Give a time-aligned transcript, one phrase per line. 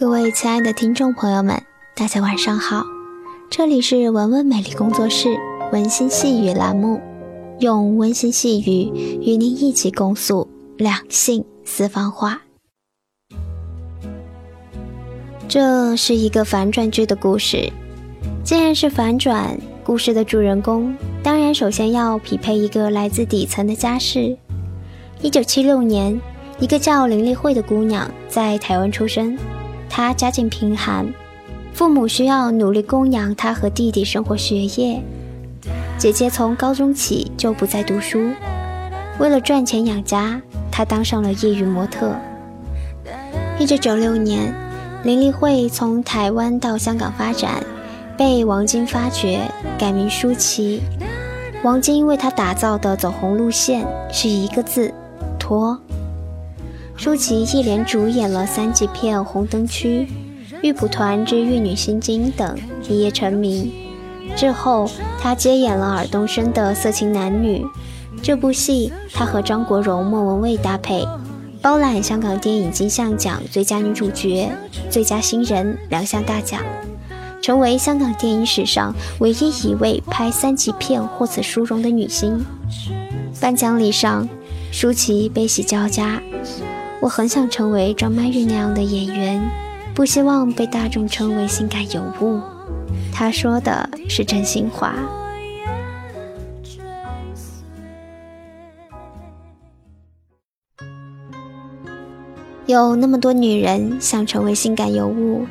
[0.00, 1.62] 各位亲爱的听众朋友们，
[1.94, 2.86] 大家晚上好，
[3.50, 5.36] 这里是文文美丽工作室
[5.72, 6.98] 温馨细语栏目，
[7.58, 8.90] 用温馨细语
[9.20, 12.40] 与您一起共诉两性私房话。
[15.46, 17.70] 这是一个反转剧的故事，
[18.42, 19.54] 既然是反转，
[19.84, 24.34] 故事的主人公当然首先要匹配一个来自底层的家世。
[25.20, 26.18] 一九七六年，
[26.58, 29.36] 一个叫林丽慧的姑娘在台湾出生。
[29.90, 31.12] 她家境贫寒，
[31.74, 35.02] 父母需要努力供养她和弟弟生活学业。
[35.98, 38.30] 姐姐从高中起就不再读书，
[39.18, 40.40] 为了赚钱养家，
[40.70, 42.14] 她当上了业余模特。
[43.58, 44.54] 一九九六年，
[45.02, 47.62] 林丽慧从台湾到香港发展，
[48.16, 49.40] 被王晶发掘，
[49.76, 50.80] 改名舒淇。
[51.62, 54.94] 王晶为她打造的走红路线是一个字：
[55.38, 55.78] 拖。
[57.00, 60.06] 舒淇一连主演了三级片《红灯区》
[60.60, 62.54] 《玉蒲团之玉女心经》等，
[62.90, 63.72] 一夜成名。
[64.36, 64.86] 之后，
[65.18, 67.64] 她接演了尔冬升的《色情男女》。
[68.22, 71.08] 这部戏，她和张国荣、莫文蔚搭配，
[71.62, 74.52] 包揽香港电影金像奖最佳女主角、
[74.90, 76.60] 最佳新人两项大奖，
[77.40, 82.44] 成为香港电影史上唯一一位拍三级片获此殊荣的女星。
[83.40, 84.28] 颁奖礼上，
[84.70, 86.20] 舒淇悲喜交加。
[87.00, 89.42] 我很想成为张曼玉那样的演员，
[89.94, 92.40] 不希望被大众称为性感尤物。
[93.10, 94.94] 他说的是真心话。
[102.66, 105.46] 有那么多女人想成为性感尤物，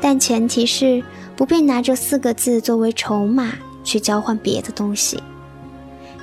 [0.00, 1.02] 但前提是
[1.36, 5.20] 不必拿这四个字作为筹码去交换别的东西。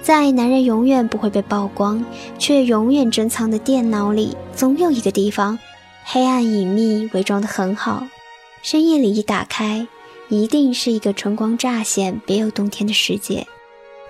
[0.10, 2.04] 在男人永远不会被曝光，
[2.40, 5.60] 却永远珍藏的电脑里，总有一个地方，
[6.04, 8.08] 黑暗隐秘，伪装得很好。
[8.64, 9.86] 深夜里一打开，
[10.28, 13.46] 一定是一个春光乍现、别有洞天的世界。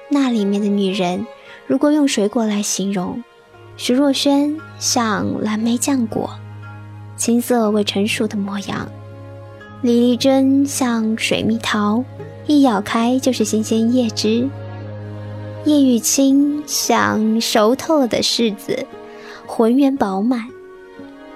[0.08, 1.28] 那里面的女人，
[1.68, 3.22] 如果用水果来形容，
[3.76, 6.30] 徐若瑄像蓝莓浆果，
[7.18, 8.88] 青涩未成熟的模样；
[9.82, 12.06] 李丽珍像水蜜桃，
[12.48, 14.48] 一咬开就是新鲜叶汁。
[15.70, 18.88] 叶玉卿像熟透了的柿子，
[19.46, 20.40] 浑圆饱满；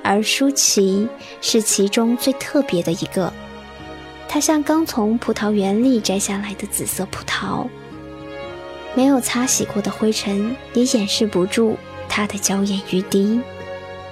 [0.01, 1.07] 而舒淇
[1.39, 3.31] 是其中最特别的一个，
[4.27, 7.67] 她像刚从葡萄园里摘下来的紫色葡萄，
[8.95, 11.77] 没有擦洗过的灰尘也掩饰不住
[12.09, 13.39] 她的娇艳欲滴，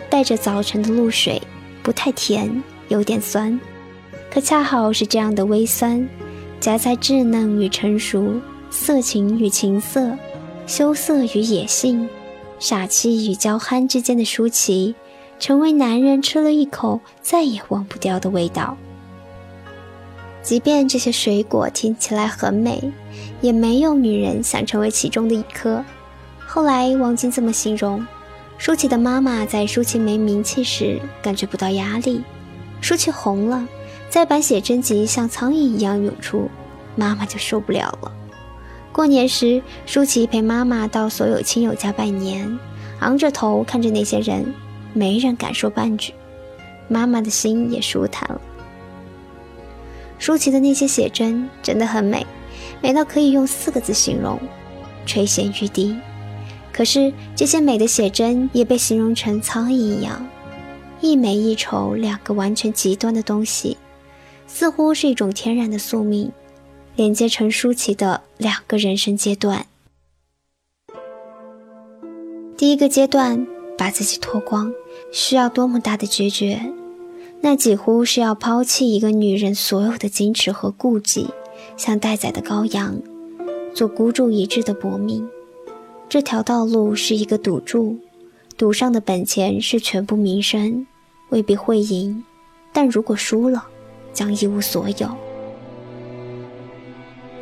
[0.07, 1.41] 带着早晨的露水，
[1.81, 3.59] 不太甜，有点酸，
[4.31, 6.07] 可恰好是这样的微酸，
[6.59, 8.39] 夹在稚嫩与成熟。
[8.73, 10.17] 色情与情色，
[10.65, 12.07] 羞涩与野性，
[12.57, 14.95] 傻气与娇憨之间的舒淇，
[15.39, 18.77] 成为男人吃了一口再也忘不掉的味道。
[20.41, 22.81] 即便这些水果听起来很美，
[23.41, 25.83] 也没有女人想成为其中的一颗。
[26.39, 28.07] 后来王晶这么形容：
[28.57, 32.23] 舒淇的妈妈在舒淇没名气时感觉不到压力，
[32.79, 33.67] 舒淇红了，
[34.09, 36.49] 再版写真集像苍蝇一样涌出，
[36.95, 38.11] 妈妈就受不了了。
[38.91, 42.59] 过年时，舒淇陪妈妈到所有亲友家拜年，
[42.99, 44.53] 昂着头看着那些人，
[44.93, 46.13] 没人敢说半句，
[46.89, 48.41] 妈妈的心也舒坦了。
[50.19, 52.25] 舒淇的那些写真真的很美，
[52.81, 54.37] 美到可以用四个字形容：
[55.05, 55.97] 垂涎欲滴。
[56.73, 60.27] 可是这些美的写真也被形容成苍蝇一样，
[60.99, 63.77] 一美一丑，两个完全极端的东西，
[64.47, 66.29] 似乎是一种天然的宿命。
[66.95, 69.65] 连接成舒淇的两个人生阶段。
[72.57, 73.47] 第一个阶段，
[73.77, 74.71] 把自己脱光，
[75.11, 76.71] 需要多么大的决绝？
[77.41, 81.29] 那几乎是要抛弃一个女人所有的矜持和顾忌，
[81.75, 83.01] 像待宰的羔羊，
[83.73, 85.27] 做孤注一掷的搏命。
[86.07, 87.97] 这条道路是一个赌注，
[88.57, 90.85] 赌上的本钱是全部名声，
[91.29, 92.23] 未必会赢，
[92.71, 93.65] 但如果输了，
[94.13, 95.30] 将一无所有。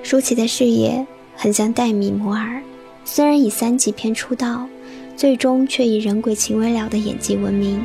[0.09, 2.59] 舒淇的事业很像戴米摩尔，
[3.05, 4.67] 虽然以三级片出道，
[5.15, 7.79] 最终却以人鬼情未了的演技闻名。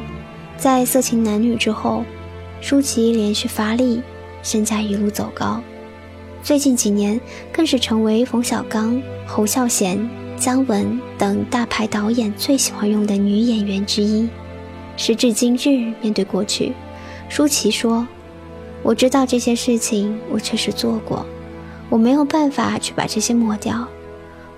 [0.57, 2.03] 在《色情男女》之后，
[2.63, 4.01] 舒淇连续发力，
[4.43, 5.61] 身价一路走高。
[6.43, 7.21] 最近几年，
[7.53, 14.27] 更是成为冯小刚、侯孝贤、姜文等大牌导演最喜欢用的女演员之一。
[14.97, 16.73] 时至今日，面对过去，
[17.29, 18.09] 舒淇说
[18.83, 21.27] ：“我知道这些事情，我确实做过。”
[21.95, 23.87] 我没有办法去把这些抹掉，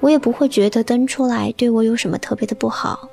[0.00, 3.10] 我也不会觉得登出来对我有什么特别的不好，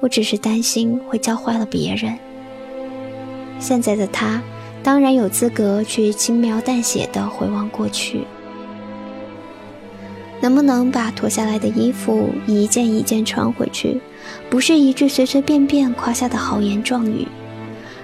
[0.00, 2.18] 我只是担心会教坏了别人。
[3.58, 4.42] 现在的他
[4.82, 8.24] 当然有资格去轻描淡写的回望过去。
[10.38, 13.98] 能不能把脱下来的衣服一件一件穿回去，
[14.50, 17.26] 不是一句随随便便夸下的豪言壮语，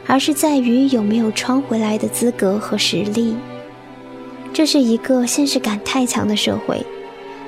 [0.06, 3.36] 而是在于有没有穿回来的资格和实力。
[4.52, 6.84] 这是一个现实感太强的社会。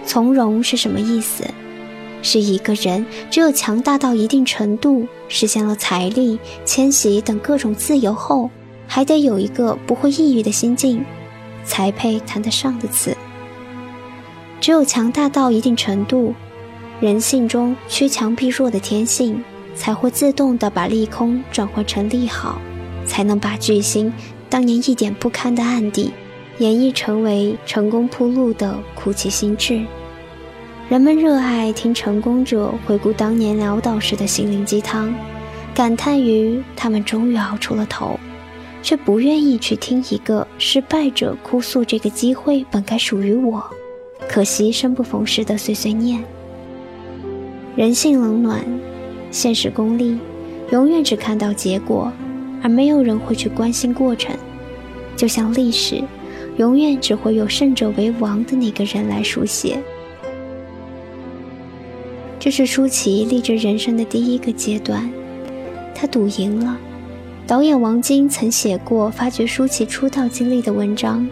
[0.06, 1.45] 从容是什么意思？
[2.23, 8.51] 是一个人只有强大到一定程度，实现了财力、迁徙等各种自由后，
[8.87, 11.05] 还得有一个不会抑郁的心境，
[11.65, 13.15] 才配谈得上的词。
[14.61, 16.35] 只有强大到一定程度，
[17.01, 22.59] 人性中趋强避弱的天性才会自动地把利空转换成利好，
[23.06, 24.11] 才能把巨星
[24.49, 26.11] 当年一点不堪的案底，
[26.59, 29.83] 演绎成为成功铺路的苦其心志。
[30.89, 35.15] 人们热爱听成功者回顾当年潦倒时的心灵鸡汤，
[35.75, 38.21] 感叹于他们终于熬出了头，
[38.83, 43.65] 却不愿意去听一个失败者哭诉这个机会本该属于我。
[44.29, 46.23] 可惜生不逢时的碎碎念，
[47.77, 48.65] 人性冷暖，
[49.31, 50.19] 现实功利，
[50.71, 52.12] 永远只看到结果，
[52.62, 54.35] 而没有人会去关心过程。
[55.17, 56.03] 就像历史，
[56.56, 59.79] 永远只会有胜者为王的那个人来书写。
[62.39, 65.11] 这是舒淇励志人生的第一个阶段，
[65.95, 66.79] 他赌赢了。
[67.47, 71.29] 导演王晶曾写过发掘舒淇出道经历的文章，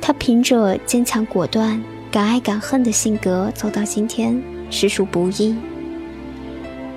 [0.00, 1.82] 他凭着坚强果断。
[2.10, 5.54] 敢爱敢恨的性格走到今天实属不易，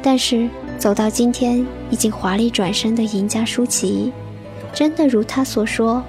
[0.02, 4.14] 但是走到今天已经华丽转身的赢家舒淇，
[4.74, 6.02] 真的如他所说，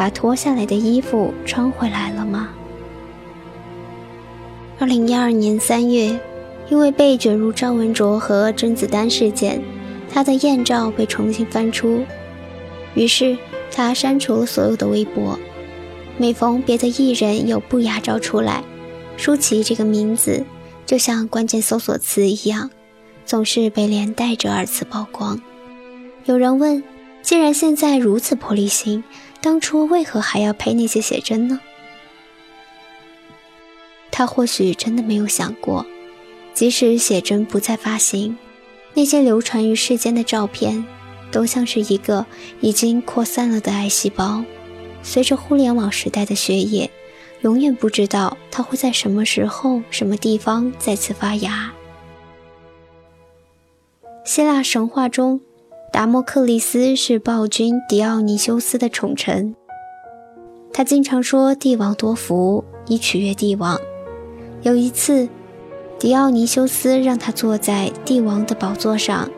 [0.00, 2.48] 把脱下来的衣服穿回来了吗？
[4.78, 6.18] 二零一二年三月，
[6.70, 9.60] 因为被卷入赵文卓和甄子丹事件，
[10.10, 12.02] 他的艳照被重新翻出，
[12.94, 13.36] 于是
[13.70, 15.38] 他删除了所有的微博。
[16.16, 18.64] 每逢别的艺人有不雅照出来，
[19.18, 20.42] 舒淇这个名字
[20.86, 22.70] 就像关键搜索词一样，
[23.26, 25.38] 总是被连带着二次曝光。
[26.24, 26.82] 有人问：
[27.20, 29.04] 既然现在如此玻璃心，
[29.40, 31.60] 当初为何还要配那些写真呢？
[34.10, 35.86] 他或许真的没有想过，
[36.52, 38.36] 即使写真不再发行，
[38.92, 40.84] 那些流传于世间的照片，
[41.30, 42.26] 都像是一个
[42.60, 44.44] 已经扩散了的癌细胞。
[45.02, 46.90] 随着互联网时代的血液，
[47.40, 51.72] 永远不知道它会在什么时候、什么地方再次发芽。
[54.26, 55.40] 希腊神话中，
[55.92, 59.56] 达摩克利斯是暴君狄奥尼修斯的宠臣，
[60.72, 63.76] 他经常说帝王多福，以取悦帝王。
[64.62, 65.28] 有一次，
[65.98, 69.28] 狄奥尼修斯让他坐在帝王的宝座上，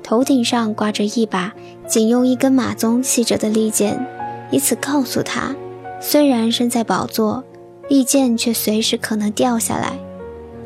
[0.00, 1.52] 头顶上挂着一把
[1.88, 4.06] 仅用一根马鬃系着的利剑。
[4.52, 5.56] 以此告诉他，
[6.00, 7.42] 虽然身在宝座，
[7.88, 9.98] 利剑却随时可能掉下来。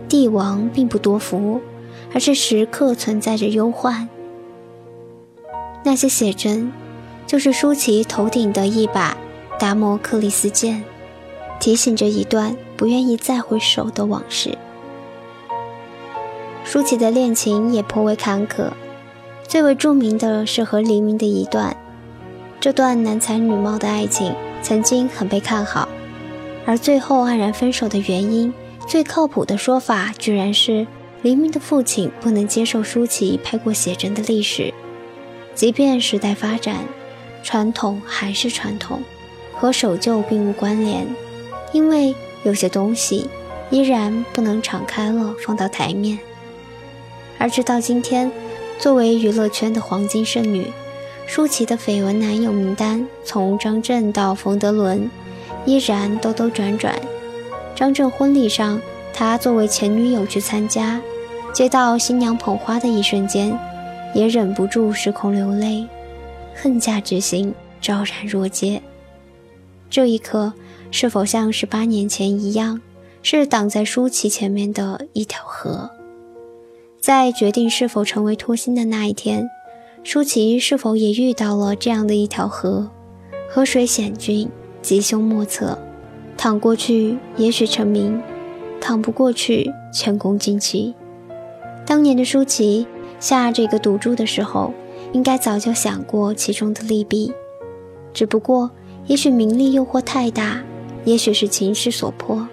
[0.06, 1.58] 帝王并不多福，
[2.12, 4.06] 而是时刻存在着忧患。
[5.82, 6.72] 那些写真，
[7.26, 9.16] 就是舒淇头顶的一把
[9.58, 10.84] 达摩克利斯剑，
[11.58, 14.56] 提醒着一段不愿意再回首的往事。
[16.64, 18.70] 舒淇的恋情也颇为坎坷，
[19.48, 21.76] 最为著名的是和黎明的一段。
[22.60, 25.88] 这段男才女貌的爱情曾经很被看好，
[26.66, 28.52] 而最后黯然分手的原因，
[28.86, 30.86] 最靠谱的说法居然是
[31.22, 34.72] 黎明的父亲不能接受舒淇拍过写真的历史。
[35.60, 36.76] 即便时代发展，
[37.42, 39.02] 传统还是传统，
[39.52, 41.06] 和守旧并无关联，
[41.72, 42.14] 因为
[42.44, 43.28] 有些东西
[43.68, 46.18] 依然不能敞开了放到台面。
[47.36, 48.32] 而直到今天，
[48.78, 50.72] 作为娱乐圈的黄金剩女。
[51.26, 55.10] 舒淇的绯闻男友名单，从张震到冯德伦，
[55.66, 56.98] 依然兜兜转转。
[57.74, 58.80] 张震婚礼上，
[59.12, 61.02] 他作为前女友去参加，
[61.52, 63.54] 接到新娘捧花的一瞬间，
[64.14, 65.86] 也忍不住失控流泪，
[66.54, 68.82] 恨嫁之心昭然若揭。
[69.88, 70.52] 这一刻，
[70.90, 72.80] 是否像十八年前一样，
[73.22, 75.90] 是挡在舒淇前面的一条河？
[77.00, 79.48] 在决定是否成为脱星的那一天。
[80.02, 82.90] 舒淇是否也遇到了这样的一条河？
[83.50, 84.48] 河水险峻，
[84.80, 85.78] 吉凶莫测，
[86.36, 88.20] 淌过去也许成名，
[88.80, 90.94] 淌不过去前功尽弃。
[91.84, 92.86] 当年的舒淇
[93.20, 94.74] 下这个赌注的时候，
[95.12, 97.32] 应该早就想过其中的利弊，
[98.12, 98.70] 只不过
[99.06, 100.60] 也许名利诱惑太大，
[101.04, 102.48] 也许是情势所迫。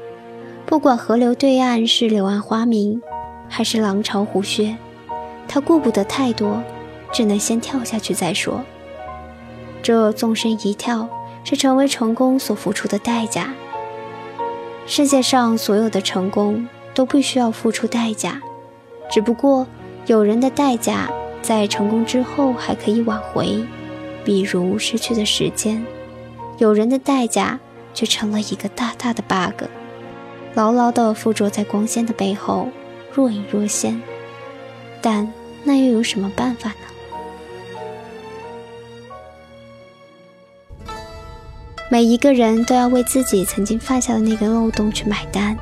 [0.66, 3.02] 不管河流对岸是柳暗花明，
[3.50, 4.78] 还是狼巢虎穴，
[5.48, 6.62] 他顾不得太多。
[7.10, 8.66] 只能先跳下去再说。
[9.82, 11.08] 这纵身一跳
[11.46, 13.54] 是成为成功所付出的代价。
[14.86, 18.42] 世界上所有的成功都必须要付出代价，
[19.10, 19.66] 只不过
[20.08, 21.10] 有人的代价
[21.42, 23.62] 在成功之后还可以挽回，
[24.24, 25.82] 比如失去的时间；
[26.58, 27.60] 有人的代价
[27.94, 29.66] 却成了一个大大的 bug，
[30.54, 32.70] 牢牢地附着在光鲜的背后，
[33.14, 34.02] 若隐若现。
[35.02, 35.30] 但
[35.66, 36.76] 那又有什么办法呢？
[41.92, 45.58] 每一个人都要为自己曾经犯下的那个漏洞去买单。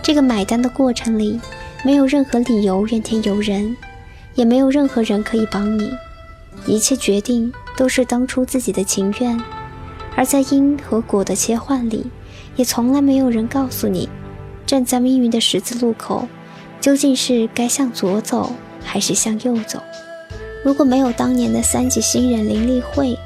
[0.00, 1.40] 这个买单的过程里，
[1.84, 3.76] 没有任何理由怨天尤人，
[4.34, 5.90] 也没有任何人可以帮你。
[6.66, 9.40] 一切决定都是当初自己的情愿，
[10.16, 12.06] 而在因和果的切换里，
[12.56, 14.08] 也从来没有人告诉你，
[14.66, 16.28] 站在命运的十字路口，
[16.80, 18.52] 究竟是该向左走
[18.84, 19.82] 还是向右走。
[20.64, 23.18] 如果没有当年的三级新人林立慧。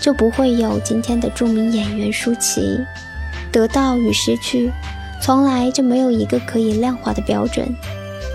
[0.00, 2.80] 就不会有今天的著名演员舒淇。
[3.52, 4.72] 得到与失去，
[5.20, 7.68] 从来就没有一个可以量化的标准，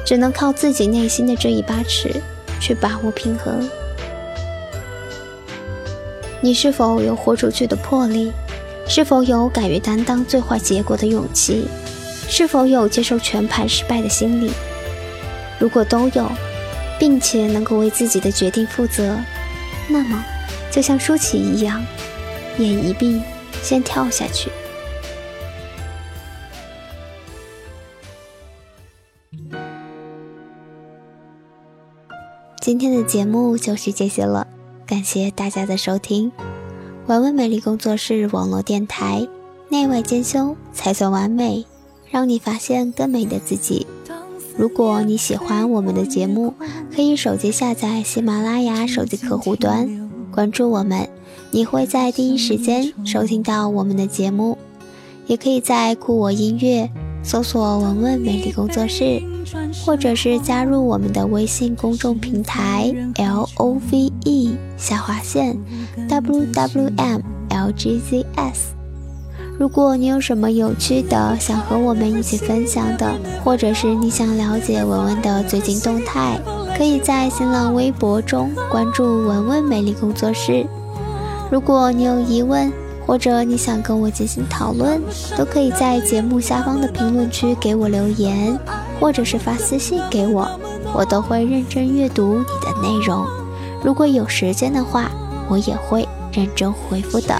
[0.05, 2.21] 只能靠自己内心的这一把尺
[2.62, 3.67] 去把握平衡。
[6.39, 8.31] 你是否有豁出去的魄力？
[8.88, 11.67] 是否有敢于担当最坏结果的勇气？
[12.29, 14.51] 是否有接受全盘失败的心理？
[15.57, 16.31] 如果都有，
[17.00, 19.17] 并且能够为自己的决定负责，
[19.89, 20.24] 那么。
[20.71, 21.83] 就像舒淇一样，
[22.57, 23.21] 眼一闭，
[23.63, 24.51] 先跳下去。
[32.65, 34.48] 今天的节目就是这些了，
[34.88, 36.31] 感谢大家的收听。
[37.05, 39.27] 玩玩美丽工作室网络电台，
[39.69, 41.63] 内外兼修才算完美，
[42.10, 43.86] 让你发现更美的自己。
[44.57, 46.55] 如果你喜欢我们的节目，
[46.91, 50.10] 可以手机下载喜马拉雅手机客户端。
[50.31, 51.07] 关注我们，
[51.51, 54.57] 你会在第一时间收听到我们的节目。
[55.27, 56.89] 也可以在酷我音乐
[57.22, 59.22] 搜索“文文美丽工作室”，
[59.85, 65.57] 或者是加入我们的微信公众平台 “l o v e 下划线
[66.07, 68.73] w w m l g z s”。
[69.57, 76.39] 如果你有什么有趣的想和我们一起分享的，或者是你想了解文文的最近动态。
[76.77, 80.67] 可以在新浪微博中关注“文文美丽工作室”。
[81.49, 82.69] 如果你有疑问，
[83.07, 85.01] 或者你想跟我进行讨论，
[85.37, 88.59] 都可以在节目下方的评论区给我留言，
[88.99, 90.47] 或者是发私信给我，
[90.93, 93.25] 我都会认真阅读你的内容。
[93.83, 95.11] 如果有时间的话，
[95.47, 97.39] 我也会认真回复的。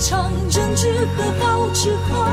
[0.00, 2.26] 场争执和好之后，